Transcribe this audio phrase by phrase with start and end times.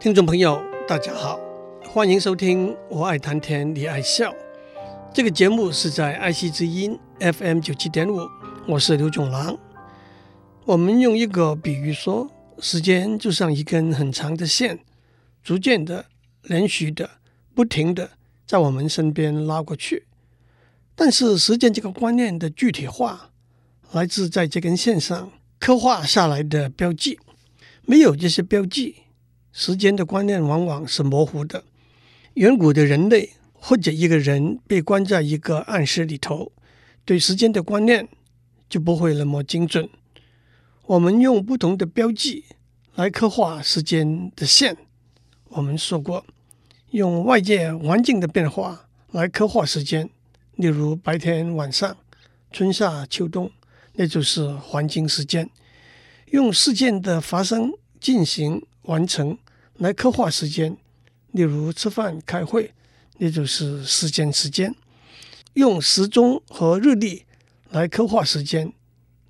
[0.00, 1.40] 听众朋友，大家好，
[1.84, 4.30] 欢迎收听《我爱谈天，你爱笑》
[5.12, 8.20] 这个节目是在爱惜之音 FM 九七点五，
[8.68, 9.58] 我是刘总郎。
[10.64, 12.30] 我们用一个比喻说，
[12.60, 14.78] 时间就像一根很长的线，
[15.42, 16.06] 逐渐的、
[16.42, 17.10] 连续的、
[17.52, 18.10] 不停的
[18.46, 20.06] 在我们身边拉过去。
[20.94, 23.30] 但是，时间这个观念的具体化，
[23.90, 27.18] 来自在这根线上刻画下来的标记。
[27.82, 28.94] 没有这些标记。
[29.60, 31.64] 时间的观念往往是模糊的。
[32.34, 36.52] 远古的人类或者一个人被关在一个暗室里头，
[37.04, 38.08] 对时间的观念
[38.70, 39.90] 就不会那么精准。
[40.86, 42.44] 我们用不同的标记
[42.94, 44.76] 来刻画时间的线。
[45.48, 46.24] 我们说过，
[46.90, 50.08] 用外界环境的变化来刻画时间，
[50.54, 51.96] 例如白天、晚上、
[52.52, 53.50] 春夏秋冬，
[53.94, 55.50] 那就是环境时间。
[56.26, 59.36] 用事件的发生、进行、完成。
[59.78, 60.76] 来刻画时间，
[61.30, 62.72] 例如吃饭、开会，
[63.18, 64.72] 那就是时间时间；
[65.54, 67.24] 用时钟和日历
[67.70, 68.72] 来刻画时间，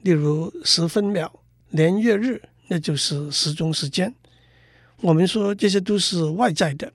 [0.00, 4.14] 例如时分秒、年月日，那就是时钟时间。
[5.02, 6.94] 我们说这些都是外在的，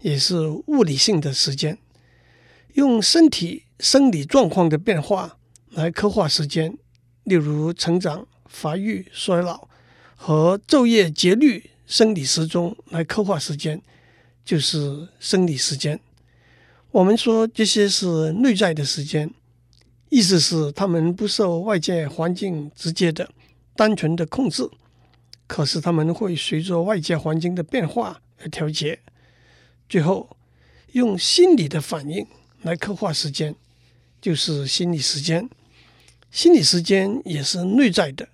[0.00, 1.76] 也是物理性的时间。
[2.72, 5.36] 用身体生理状况的变化
[5.68, 6.78] 来刻画时间，
[7.24, 9.68] 例如成长、发育、衰老
[10.14, 11.72] 和昼夜节律。
[11.86, 13.80] 生理时钟来刻画时间，
[14.44, 15.98] 就是生理时间。
[16.90, 19.32] 我们说这些是内在的时间，
[20.08, 23.30] 意思是他们不受外界环境直接的、
[23.76, 24.68] 单纯的控制，
[25.46, 28.98] 可是他们会随着外界环境的变化而调节。
[29.88, 30.36] 最后，
[30.92, 32.26] 用心理的反应
[32.62, 33.54] 来刻画时间，
[34.20, 35.48] 就是心理时间。
[36.32, 38.28] 心理时间也是内在的，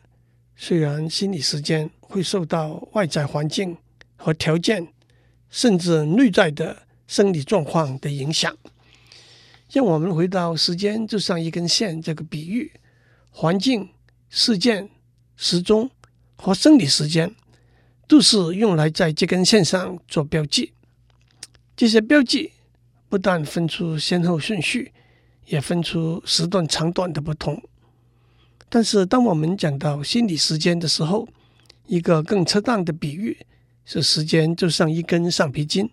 [0.57, 1.91] 虽然心理时间。
[2.13, 3.75] 会受到外在环境
[4.17, 4.87] 和条件，
[5.49, 8.55] 甚至内在的生理状况的影响。
[9.73, 12.71] 让我们回到时间就像一根线这个比喻，
[13.31, 13.89] 环境、
[14.29, 14.91] 事件、
[15.37, 15.91] 时钟
[16.37, 17.35] 和生理时间
[18.07, 20.75] 都是用来在这根线上做标记。
[21.75, 22.53] 这些标记
[23.09, 24.93] 不但分出先后顺序，
[25.47, 27.63] 也分出时段长短的不同。
[28.69, 31.27] 但是，当我们讲到心理时间的时候，
[31.93, 33.37] 一个更恰当的比喻
[33.85, 35.91] 是，时间就像一根橡皮筋，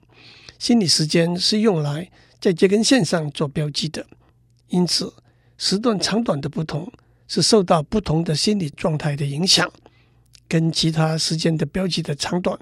[0.58, 4.08] 心理时间是用来在这根线上做标记的。
[4.70, 5.14] 因此，
[5.58, 6.90] 时段长短的不同
[7.28, 9.70] 是受到不同的心理状态的影响，
[10.48, 12.58] 跟其他时间的标记的长短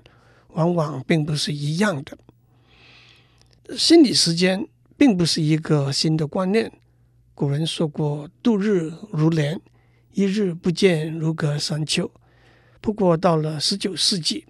[0.54, 2.18] 往往并不是一样的。
[3.78, 4.68] 心理时间
[4.98, 6.72] 并不是一个新的观念，
[7.36, 9.62] 古人说过“度日如年，
[10.14, 12.10] 一日不见如隔三秋”。
[12.80, 14.46] 不过，到了十九世纪，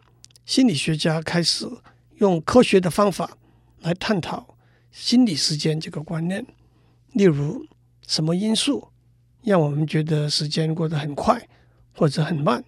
[0.45, 1.67] 心理学家开始
[2.17, 3.37] 用科学的方法
[3.81, 4.55] 来探讨
[4.91, 6.45] 心理时间这个观念。
[7.13, 7.65] 例如，
[8.05, 8.89] 什么因素
[9.43, 11.47] 让我们觉得时间过得很快
[11.93, 12.63] 或者很慢？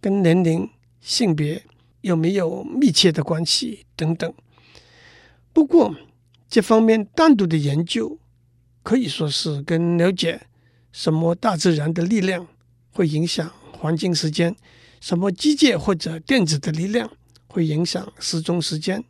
[0.00, 0.68] 跟年龄、
[1.00, 1.64] 性别
[2.02, 4.32] 有没有密切的关系等等。
[5.52, 5.94] 不过，
[6.48, 8.18] 这方面单独的研究
[8.82, 10.42] 可以说是跟了解
[10.92, 12.46] 什么大自然的力量
[12.92, 14.54] 会影响环境时间。
[15.00, 17.10] 什么机械或者电子的力量
[17.48, 19.02] 会影响时钟时间？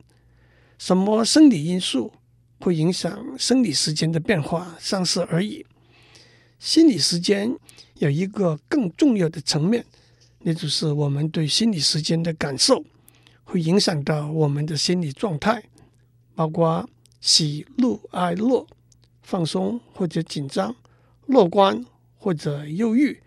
[0.79, 2.13] 什么生理因素
[2.61, 5.67] 会影响生理时间的变化相似而已。
[6.59, 7.55] 心理时间
[7.97, 9.85] 有一个更重要的层面，
[10.41, 12.85] 那就是我们对心理时间的感受
[13.45, 15.65] 会影响到我们的心理状态，
[16.35, 16.89] 包括
[17.21, 18.67] 喜怒哀乐、
[19.23, 20.75] 放松或者紧张、
[21.27, 21.85] 乐观
[22.17, 23.21] 或者忧郁，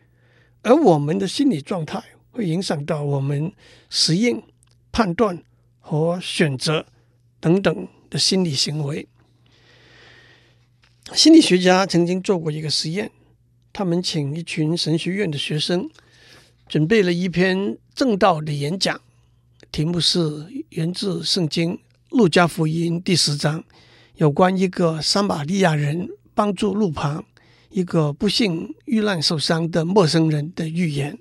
[0.62, 2.04] 而我们的心理状态。
[2.34, 3.54] 会影响到我们
[3.90, 4.42] 适应、
[4.92, 5.42] 判断
[5.80, 6.86] 和选择
[7.40, 9.08] 等等的心理行为。
[11.14, 13.12] 心理学家曾经做过一个实验，
[13.72, 15.88] 他们请一群神学院的学生
[16.68, 19.00] 准备了一篇正道的演讲，
[19.72, 21.76] 题目是源自圣经
[22.10, 23.64] 《路加福音》第十章，
[24.16, 27.24] 有关一个撒玛利亚人帮助路旁
[27.70, 31.20] 一个不幸遇难受伤的陌生人的寓言。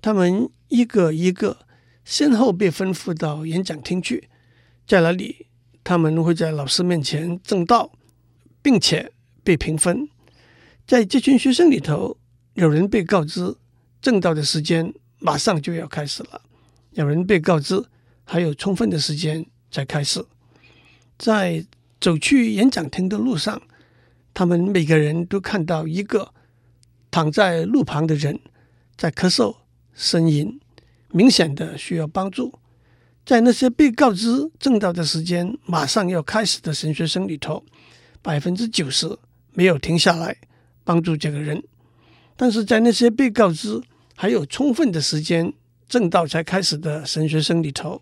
[0.00, 1.66] 他们一个一个
[2.04, 4.28] 先后被吩咐到演讲厅去，
[4.86, 5.46] 在那里
[5.84, 7.92] 他们会在老师面前证道，
[8.62, 9.12] 并且
[9.44, 10.08] 被评分。
[10.86, 12.16] 在这群学生里头，
[12.54, 13.56] 有人被告知
[14.00, 16.42] 证道的时间马上就要开始了，
[16.92, 17.84] 有人被告知
[18.24, 20.24] 还有充分的时间才开始。
[21.18, 21.64] 在
[22.00, 23.60] 走去演讲厅的路上，
[24.32, 26.32] 他们每个人都看到一个
[27.10, 28.40] 躺在路旁的人
[28.96, 29.56] 在咳嗽。
[30.00, 30.58] 呻吟，
[31.10, 32.58] 明显的需要帮助。
[33.26, 37.62] 在那些被告知正道的时间马上要开始的神学生里头，
[38.22, 39.18] 百分之九十
[39.52, 40.34] 没有停下来
[40.82, 41.58] 帮助这个人；
[42.34, 43.80] 但是在那些被告知
[44.16, 45.52] 还有充分的时间
[45.86, 48.00] 正道才开始的神学生里头，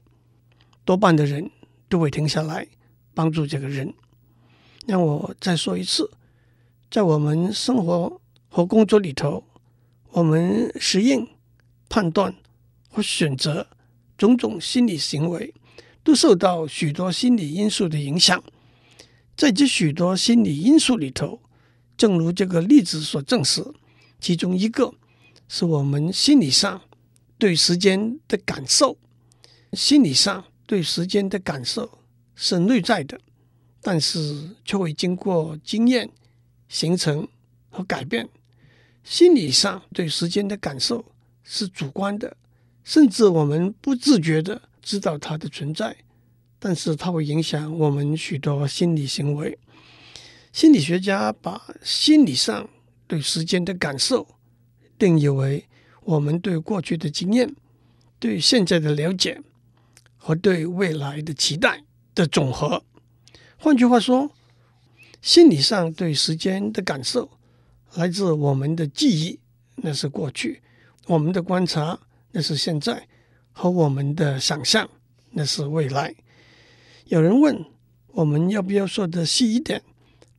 [0.84, 1.50] 多半的人
[1.88, 2.66] 都会停下来
[3.12, 3.92] 帮助这个人。
[4.86, 6.08] 让我再说一次，
[6.90, 9.44] 在我们生活和工作里头，
[10.12, 11.28] 我们适应、
[11.88, 12.34] 判断
[12.90, 13.66] 或选择
[14.16, 15.54] 种种心理行为，
[16.02, 18.42] 都受到许多心理因素的影响。
[19.36, 21.40] 在这许多心理因素里头，
[21.96, 23.64] 正如这个例子所证实，
[24.20, 24.94] 其中一个
[25.48, 26.82] 是我们心理上
[27.38, 28.98] 对时间的感受。
[29.72, 31.98] 心理上对时间的感受
[32.34, 33.20] 是内在的。
[33.80, 36.10] 但是却会经过经验
[36.68, 37.26] 形成
[37.70, 38.28] 和改变。
[39.04, 41.04] 心理上对时间的感受
[41.50, 42.36] 是主观的，
[42.84, 45.96] 甚至我们不自觉的知道它的存在，
[46.58, 49.58] 但是它会影响我们许多心理行为。
[50.52, 52.68] 心理学家把心理上
[53.06, 54.26] 对时间的感受
[54.98, 55.66] 定义为
[56.02, 57.56] 我们对过去的经验、
[58.18, 59.40] 对现在的了解
[60.18, 61.82] 和对未来的期待
[62.14, 62.84] 的总和。
[63.56, 64.30] 换句话说，
[65.22, 67.30] 心理上对时间的感受
[67.94, 69.40] 来自我们的记忆，
[69.76, 70.60] 那是过去；
[71.08, 71.98] 我们的观察，
[72.32, 72.94] 那是现在；
[73.52, 74.86] 和我们的想象，
[75.30, 76.14] 那是未来。
[77.06, 77.64] 有人问，
[78.08, 79.80] 我们要不要说得细一点，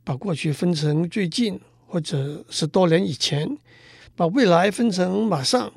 [0.03, 3.57] 把过去分成最近或者是多年以前，
[4.15, 5.73] 把未来分成马上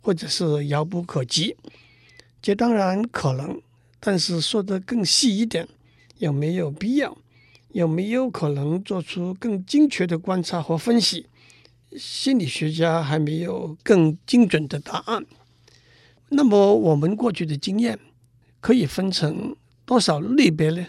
[0.00, 1.56] 或者是遥不可及？
[2.40, 3.60] 这当然可能，
[3.98, 5.66] 但是说得更细一点。
[6.18, 7.18] 有没有必要？
[7.72, 11.26] 有没有可能做出更精确的观察和分析？
[11.96, 15.24] 心理学家还没有更精准的答案。
[16.30, 17.98] 那么，我们过去的经验
[18.60, 20.86] 可以分成多少类别呢？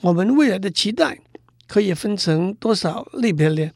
[0.00, 1.18] 我们未来的期待
[1.66, 3.70] 可以分成多少类别呢？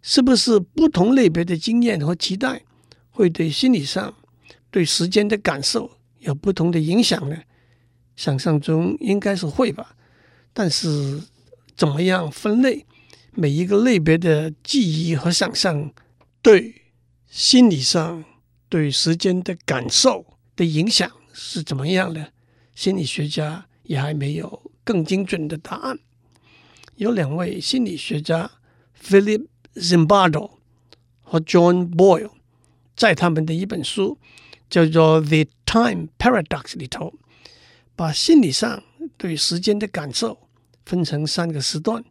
[0.00, 2.62] 是不是不同类别的经验和期待
[3.10, 4.14] 会对心理上
[4.70, 5.90] 对时间的感受
[6.20, 7.36] 有不同的影响呢？
[8.14, 9.96] 想象中应该是会吧。
[10.52, 11.20] 但是，
[11.76, 12.86] 怎么样分类
[13.40, 15.92] 每一个类别的记忆和想象
[16.42, 16.82] 对
[17.28, 18.24] 心理上
[18.68, 20.26] 对时间的感受
[20.56, 22.32] 的影响是怎么样的？
[22.74, 26.00] 心理学家也还没有更精准的答案。
[26.96, 28.50] 有两位心理学家
[29.00, 29.46] Philip
[29.76, 30.50] Zimbardo
[31.22, 32.32] 和 John Boyle
[32.96, 34.18] 在他们的一本书
[34.68, 37.14] 叫做《The Time Paradox》里头，
[37.94, 38.82] 把心理上
[39.16, 40.48] 对时间的感受。
[40.84, 42.02] 分成三个时段，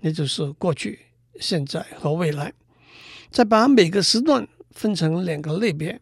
[0.00, 1.06] 那就是过去、
[1.40, 2.52] 现在和未来。
[3.30, 6.00] 再把每个时段分成两个类别，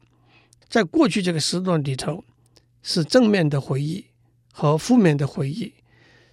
[0.69, 2.23] 在过去这个时段里头
[2.83, 4.05] 是正面的回忆
[4.53, 5.73] 和负面的回忆；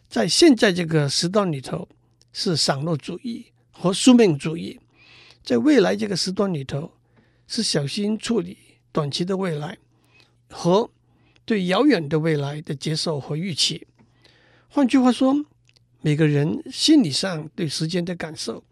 [0.09, 1.87] 在现在这个时段里头
[2.33, 4.79] 是享乐主义和宿命主义；
[5.43, 6.91] 在未来这个时段里头
[7.47, 8.57] 是小心处理
[8.91, 9.77] 短期的未来
[10.49, 10.89] 和
[11.45, 13.87] 对遥远的未来的接受和预期。
[14.67, 15.45] 换句话说。
[16.03, 18.63] 每个人心理上对时间的感受，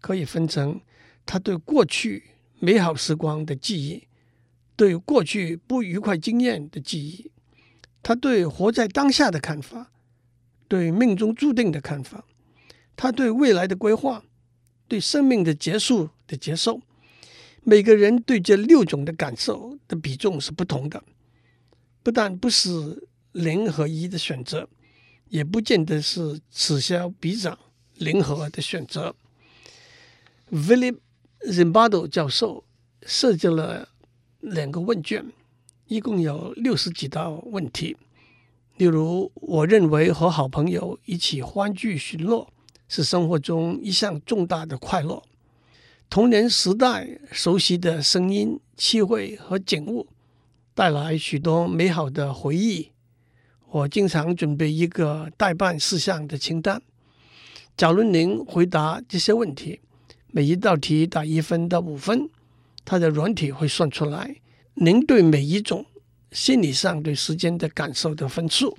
[0.00, 0.80] 可以分成
[1.26, 2.24] 他对过去
[2.58, 4.08] 美好时光的记忆，
[4.76, 7.30] 对过去不愉快经验的记忆，
[8.02, 9.90] 他对活在当下的看法，
[10.68, 12.24] 对命中注定的看法，
[12.96, 14.24] 他对未来的规划，
[14.88, 16.80] 对生命的结束的接受。
[17.62, 21.04] 每个人对这六种的感受的比重是不同的，
[22.02, 24.66] 不但不是零和一的选择。
[25.30, 27.58] 也不见得是此消彼长、
[27.94, 29.14] 零和的选择。
[30.52, 30.98] Philip
[31.46, 32.64] Zimbardo 教授
[33.06, 33.88] 设计了
[34.40, 35.32] 两个问卷，
[35.86, 37.96] 一共有六十几道问题。
[38.76, 42.48] 例如，我认为和好朋友一起欢聚巡乐
[42.88, 45.22] 是生活中一项重大的快乐。
[46.08, 50.08] 童年时代熟悉的声音、气味和景物
[50.74, 52.90] 带来许多美好的回忆。
[53.72, 56.82] 我经常准备一个待办事项的清单。
[57.76, 59.80] 假如您回答这些问题，
[60.32, 62.28] 每一道题打一分到五分，
[62.84, 64.36] 它的软体会算出来
[64.74, 65.86] 您对每一种
[66.32, 68.76] 心理上对时间的感受的分数。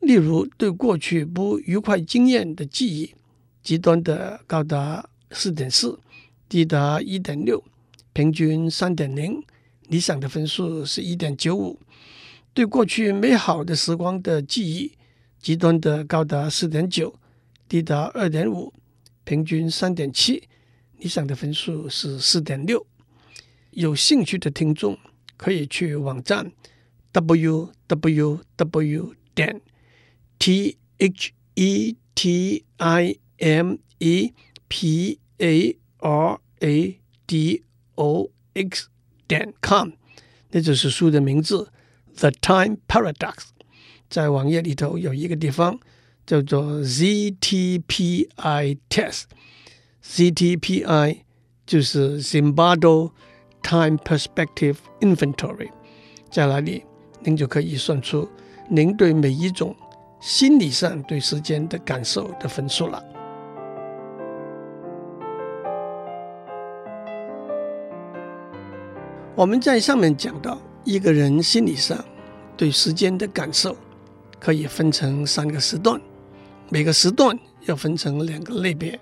[0.00, 3.14] 例如，对过去不愉快经验的记忆，
[3.62, 5.98] 极端的高达四点四，
[6.48, 7.62] 低达一点六，
[8.12, 9.40] 平均三点零，
[9.86, 11.78] 理想的分数是一点九五。
[12.54, 14.92] 对过去美好的时光的记忆，
[15.40, 17.12] 极端的高达四点九，
[17.68, 18.72] 低达二点五，
[19.24, 20.48] 平均三点七，
[20.98, 22.86] 理想的分数是四点六。
[23.72, 24.96] 有兴趣的听众
[25.36, 26.52] 可以去网站
[27.10, 29.60] w w w 点
[30.38, 34.32] t h e t i m e
[34.68, 37.64] p a r a d
[37.96, 38.86] o x
[39.26, 39.90] 点 com，
[40.52, 41.58] 那就是书的名字
[42.18, 43.34] 《The Time Paradox》。
[44.08, 45.78] 在网页里头有一个地方
[46.26, 48.78] 叫做 ZTPI
[50.02, 51.18] Test，ZTPI
[51.66, 53.10] 就是 Zimbardo
[53.62, 55.70] Time Perspective Inventory，
[56.30, 56.84] 在哪里
[57.20, 58.28] 您就可以算出
[58.68, 59.74] 您对每一种
[60.20, 63.02] 心理上对时间的感受的分数了。
[69.34, 72.04] 我们在上面讲到，一个人心理上
[72.56, 73.74] 对时间的感受
[74.38, 75.98] 可以分成三个时段，
[76.68, 79.00] 每个时段要分成两个类别。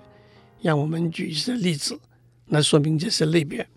[0.61, 1.99] 让我们举一些例子
[2.47, 3.67] 来说明这些类别。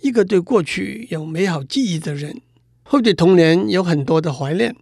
[0.00, 2.42] 一个对过去有美好记忆的人，
[2.82, 4.74] 会对童年有很多的怀念。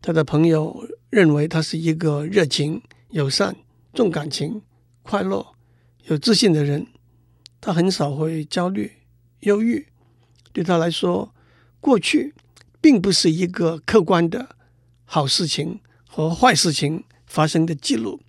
[0.00, 2.80] 他的朋友认为他是一个热情、
[3.10, 3.56] 友善、
[3.92, 4.62] 重感情、
[5.02, 5.44] 快乐、
[6.04, 6.86] 有自信的人。
[7.60, 8.92] 他很少会焦虑、
[9.40, 9.88] 忧郁。
[10.52, 11.34] 对他来说，
[11.80, 12.34] 过去
[12.80, 14.56] 并不是一个客观的
[15.04, 18.20] 好事情和坏事情发生的记录，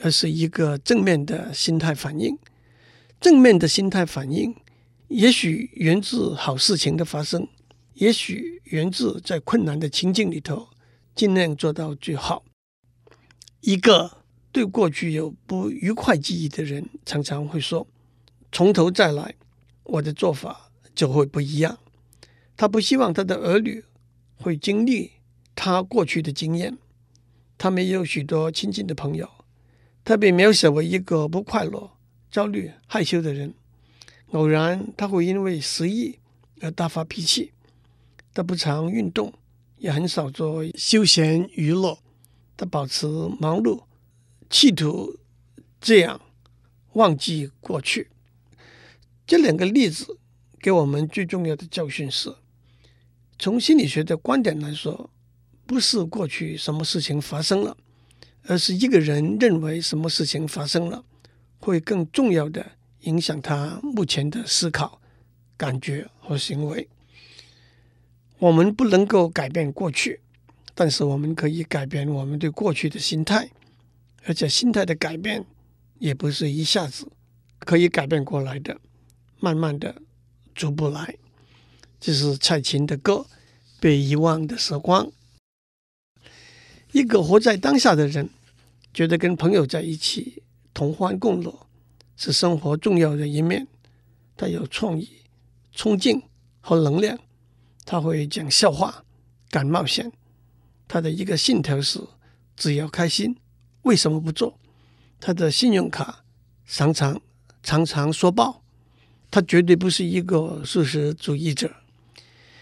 [0.00, 2.38] 而是一个正面的心态反应。
[3.20, 4.54] 正面的心态反应，
[5.08, 7.48] 也许源自好事情的发生，
[7.94, 10.68] 也许源自在困难的情境里头
[11.14, 12.44] 尽量做到最好。
[13.60, 17.86] 一个对过去有不愉快记忆的人，常常会说
[18.50, 19.34] ：“从头再来，
[19.84, 20.64] 我的做法。”
[20.98, 21.78] 就会不一样。
[22.58, 23.84] 他不希望他的儿女
[24.36, 25.12] 会经历
[25.54, 26.76] 他过去的经验。
[27.56, 29.30] 他没有许多亲近的朋友，
[30.04, 31.92] 他被描写为一个不快乐、
[32.32, 33.54] 焦虑、害羞的人。
[34.32, 36.18] 偶然他会因为失意
[36.60, 37.52] 而大发脾气。
[38.34, 39.32] 他不常运动，
[39.76, 41.96] 也很少做休闲娱乐。
[42.56, 43.06] 他保持
[43.38, 43.84] 忙碌，
[44.50, 45.16] 企图
[45.80, 46.20] 这样
[46.94, 48.08] 忘记过去。
[49.24, 50.18] 这两个例子。
[50.60, 52.34] 给我们最重要的教训是，
[53.38, 55.10] 从心理学的观点来说，
[55.64, 57.76] 不是过去什么事情发生了，
[58.46, 61.04] 而是一个人认为什么事情发生了，
[61.58, 65.00] 会更重要的影响他目前的思考、
[65.56, 66.88] 感觉和行为。
[68.38, 70.20] 我们不能够改变过去，
[70.74, 73.50] 但是我们可以改变我们对过去的心态，
[74.24, 75.44] 而且心态的改变
[75.98, 77.10] 也不是一下子
[77.60, 78.80] 可以改变过来的，
[79.38, 80.02] 慢慢的。
[80.54, 81.14] 逐步来，
[82.00, 83.26] 这是蔡琴的歌
[83.80, 85.06] 《被遗忘的时光》。
[86.92, 88.30] 一个活在当下的人，
[88.94, 91.66] 觉得跟朋友在一起同欢共乐
[92.16, 93.66] 是生活重要的一面。
[94.36, 95.08] 他有创意、
[95.72, 96.22] 冲劲
[96.60, 97.18] 和能量，
[97.84, 99.04] 他会讲笑话、
[99.50, 100.12] 敢冒险。
[100.86, 102.00] 他的一个信条是：
[102.56, 103.36] 只要开心，
[103.82, 104.58] 为什么不做？
[105.20, 106.24] 他的信用卡
[106.64, 107.20] 常常
[107.62, 108.62] 常常说爆。
[109.30, 111.70] 他绝对不是一个素食主义者，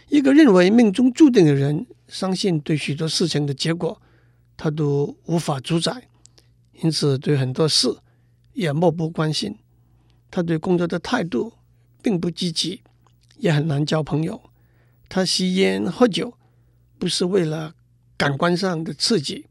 [0.09, 4.01] 一个认为命中注定的人，相信对许多事情的结果
[4.57, 6.09] 他都无法主宰，
[6.81, 7.89] 因此对很多事
[8.53, 9.57] 也漠不关心。
[10.31, 11.53] 他对工作的态度
[12.03, 12.83] 并不积极，
[13.39, 14.41] 也很难交朋友。
[15.09, 16.35] 他吸烟喝酒，
[16.99, 17.75] 不是为了
[18.17, 19.47] 感官上的刺激，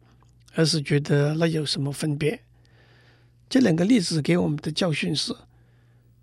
[0.54, 2.42] 而是觉得那有什么分别？
[3.50, 5.36] 这两个例子给我们的教训是。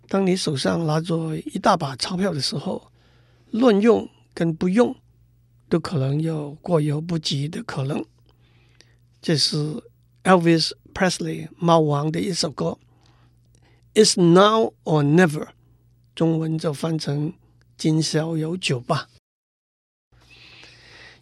[0.07, 2.91] 当你手上拿着一大把钞票的时候，
[3.51, 4.95] 乱用跟不用
[5.69, 8.03] 都可能有过犹不及的可能。
[9.21, 9.81] 这是
[10.23, 12.77] Elvis Presley 猫王的一首歌
[13.93, 15.47] ，It's now or never，
[16.15, 17.33] 中文就翻成
[17.77, 19.07] 今宵有酒吧。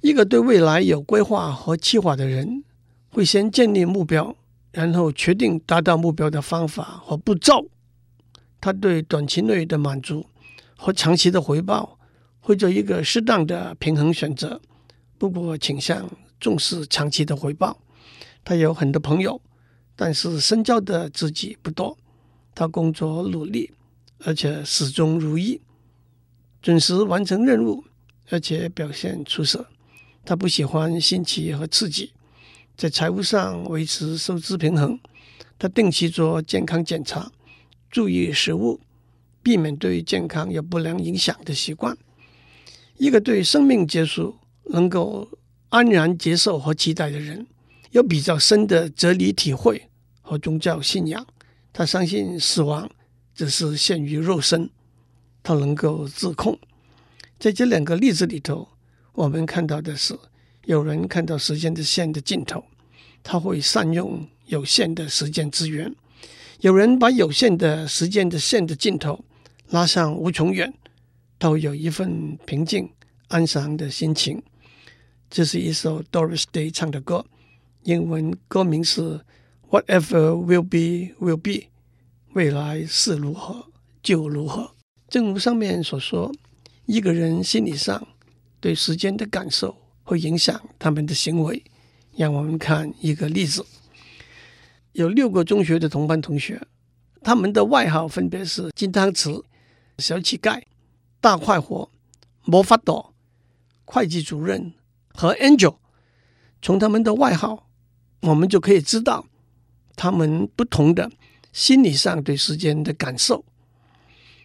[0.01, 2.63] 一个对未来有规划和计划的人，
[3.09, 4.35] 会先建立目标，
[4.71, 7.67] 然后确定达到目标的方法和步骤。
[8.59, 10.25] 他对短期内的满足
[10.75, 11.99] 和长期的回报
[12.41, 14.59] 会做一个适当的平衡选择，
[15.17, 17.79] 不过倾向重视长期的回报。
[18.43, 19.39] 他有很多朋友，
[19.95, 21.97] 但是深交的知己不多。
[22.53, 23.71] 他工作努力，
[24.25, 25.61] 而且始终如一，
[26.61, 27.83] 准时完成任务，
[28.29, 29.67] 而且表现出色。
[30.25, 32.11] 他不喜欢新奇和刺激，
[32.75, 34.99] 在财务上维持收支平衡。
[35.57, 37.31] 他定期做健康检查。
[37.91, 38.79] 注意食物，
[39.43, 41.95] 避免对健康有不良影响的习惯。
[43.01, 45.27] 一个对生命结束能够
[45.69, 47.47] 安然接受和期待的人，
[47.89, 49.89] 有比较深的哲理体会
[50.21, 51.25] 和宗教信仰。
[51.73, 52.87] 他相信死亡
[53.33, 54.69] 只是限于肉身，
[55.41, 56.59] 他能够自控。
[57.39, 58.67] 在这两个例子里头，
[59.13, 60.15] 我们看到的是，
[60.65, 62.63] 有人看到时间的线的尽头，
[63.23, 65.91] 他会善用有限的时间资源；
[66.59, 69.25] 有人把有限的时间的线的尽头
[69.71, 70.71] 拉向无穷远，
[71.41, 72.87] 都有一份平静
[73.29, 74.43] 安详的心情。
[75.27, 77.25] 这是一首 Doris Day 唱的歌，
[77.81, 79.19] 英文歌名是
[79.71, 81.69] Whatever Will Be Will Be，
[82.33, 83.65] 未来是如何
[84.03, 84.75] 就如何。
[85.09, 86.31] 正如上面所说，
[86.85, 88.07] 一个人心理上
[88.59, 91.63] 对时间的感受会影响他们的行为。
[92.15, 93.65] 让我们看一个例子：
[94.91, 96.61] 有六个中学的同班同学，
[97.23, 99.43] 他们的外号分别是金汤匙、
[99.97, 100.61] 小乞丐、
[101.21, 101.89] 大快活、
[102.43, 103.13] 魔法朵、
[103.85, 104.73] 会计主任
[105.13, 105.75] 和 Angel。
[106.63, 107.69] 从他们的外号，
[108.21, 109.27] 我们就可以知道
[109.95, 111.11] 他们不同的
[111.53, 113.45] 心理上对时间的感受。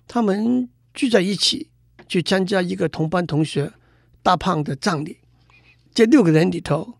[0.07, 1.71] 他们聚在一起
[2.07, 3.73] 去参加一个同班同学
[4.23, 5.19] 大胖的葬礼。
[5.95, 6.99] 这六个人里头，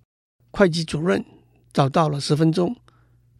[0.51, 1.23] 会计主任
[1.73, 2.75] 早到了十分钟，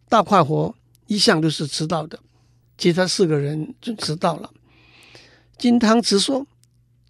[0.07, 0.75] 大快活
[1.07, 2.19] 一向都是迟到的，
[2.77, 4.53] 其他四个人就迟到了。
[5.57, 6.45] 金汤匙说：“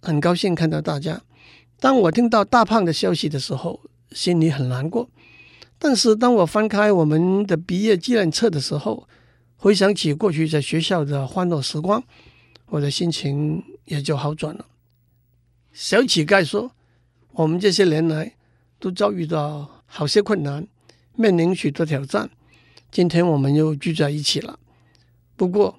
[0.00, 1.20] 很高兴看到大家。
[1.78, 3.80] 当我听到大胖的消息的时候，
[4.12, 5.08] 心里很难过。
[5.78, 9.06] 但是当我翻开我们的毕业纪念册的时候，
[9.56, 12.02] 回想起过去在学校的欢乐时光。”
[12.70, 14.66] 我的心情也就好转了。
[15.72, 16.72] 小乞丐说
[17.32, 18.34] ：“我们这些年来
[18.78, 20.66] 都遭遇到好些困难，
[21.14, 22.28] 面临许多挑战。
[22.90, 24.58] 今天我们又聚在一起了，
[25.36, 25.78] 不过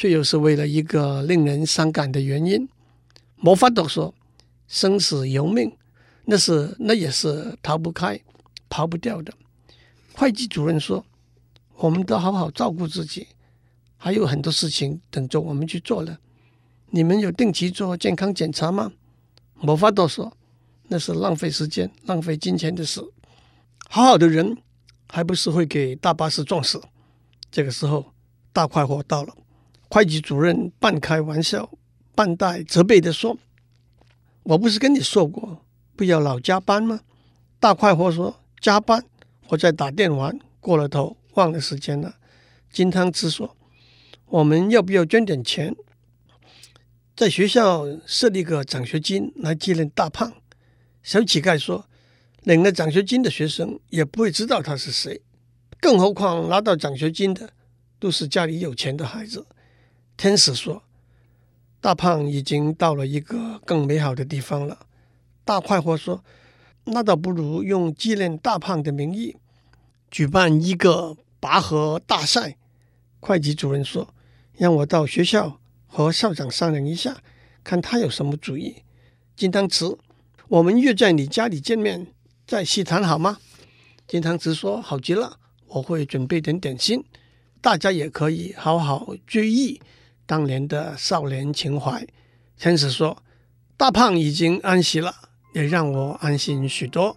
[0.00, 2.66] 却又是为了一个令人伤感的原因。”
[3.36, 4.14] 魔法朵说
[4.66, 5.76] ：“生死由命，
[6.24, 8.18] 那是那也是逃不开、
[8.70, 9.30] 逃不掉的。”
[10.16, 11.04] 会计主任说
[11.76, 13.26] ：“我们都好好照顾自己，
[13.98, 16.16] 还有很多事情等着我们去做呢。”
[16.88, 18.92] 你们有定期做健康检查吗？
[19.60, 20.34] 魔法朵说，
[20.88, 23.02] 那是浪费时间、浪费金钱的事。
[23.86, 24.56] 好好的人，
[25.10, 26.80] 还不是会给大巴士撞死？
[27.50, 28.14] 这个时候，
[28.54, 29.34] 大快活到了。
[29.90, 31.68] 会计主任半开玩笑、
[32.14, 33.36] 半带责备的说
[34.44, 37.00] ：“我不是跟你说过，不要老加班吗？”
[37.58, 39.04] 大快活说：“加班，
[39.48, 42.14] 我在打电玩，过了头，忘了时间了。”
[42.70, 43.56] 金汤匙说
[44.26, 45.74] ：“我们要不要捐点钱？”
[47.16, 50.32] 在学校设立个奖学金来纪念大胖。
[51.02, 51.86] 小乞丐说
[52.44, 55.20] ：“领了奖学金的学生也不会知道他是谁，
[55.80, 57.50] 更何况拿到奖学金的
[57.98, 59.44] 都是家里有钱的孩子。”
[60.20, 60.82] 天使说
[61.80, 64.80] ：“大胖已经到了一个更美好的地方了。”
[65.46, 66.22] 大快活说
[66.84, 69.34] ：“那倒不如用纪念大胖的名义
[70.10, 72.58] 举办一个拔河大赛。”
[73.18, 74.12] 会计主任说
[74.58, 77.22] ：“让我到学校。”和校长商量一下，
[77.64, 78.82] 看他有什么主意。
[79.34, 79.96] 金汤匙，
[80.48, 82.08] 我们约在你家里见面，
[82.46, 83.38] 再细谈好吗？
[84.06, 87.02] 金汤匙说：“好极了，我会准备点点心，
[87.62, 89.80] 大家也可以好好追忆
[90.30, 92.06] 当年的少年情怀。”
[92.56, 93.16] 天使说
[93.76, 95.12] ：“大胖已经安息了，
[95.54, 97.16] 也让我安心许多。”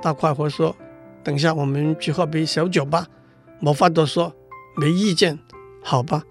[0.00, 0.76] 大快活说
[1.24, 3.08] ：“等下我们去喝杯小酒吧。”
[3.58, 4.32] 魔法朵说
[4.78, 5.36] ：“没意见，
[5.82, 6.22] 好吧。”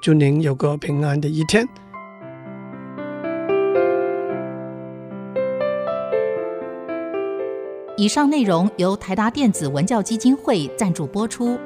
[0.00, 1.66] 祝您有个平安的一天。
[7.96, 11.58] 以上内容由台达电子文教基金会赞助播出。